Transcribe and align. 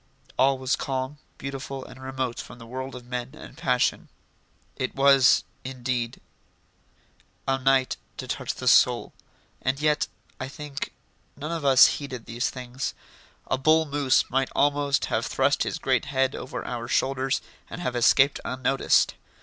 All 0.35 0.57
was 0.57 0.75
calm, 0.75 1.19
beautiful, 1.37 1.85
and 1.85 2.01
remote 2.01 2.39
from 2.39 2.57
the 2.57 2.65
world 2.65 2.95
of 2.95 3.05
men 3.05 3.35
and 3.35 3.55
passion. 3.55 4.09
It 4.75 4.95
was, 4.95 5.43
indeed, 5.63 6.19
a 7.47 7.59
night 7.59 7.97
to 8.17 8.27
touch 8.27 8.55
the 8.55 8.67
soul, 8.67 9.13
and 9.61 9.79
yet, 9.79 10.07
I 10.39 10.47
think, 10.47 10.91
none 11.37 11.51
of 11.51 11.63
us 11.63 11.85
heeded 11.85 12.25
these 12.25 12.49
things. 12.49 12.95
A 13.45 13.59
bull 13.59 13.85
moose 13.85 14.27
might 14.27 14.49
almost 14.55 15.05
have 15.05 15.27
thrust 15.27 15.61
his 15.61 15.77
great 15.77 16.05
head 16.05 16.33
over 16.33 16.65
our 16.65 16.87
shoulders 16.87 17.39
and 17.69 17.79
have 17.79 17.95
escaped 17.95 18.39
unnoticed. 18.43 19.13